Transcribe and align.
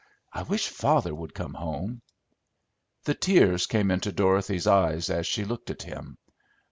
I 0.33 0.41
wish 0.41 0.67
father 0.67 1.13
would 1.13 1.35
come 1.35 1.53
home!" 1.53 2.01
The 3.03 3.13
tears 3.13 3.67
came 3.67 3.91
into 3.91 4.11
Dorothy's 4.11 4.65
eyes 4.65 5.11
as 5.11 5.27
she 5.27 5.45
looked 5.45 5.69
at 5.69 5.83
him. 5.83 6.17